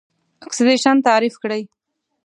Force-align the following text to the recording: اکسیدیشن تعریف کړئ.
اکسیدیشن 0.45 0.95
تعریف 1.07 1.35
کړئ. 1.43 1.61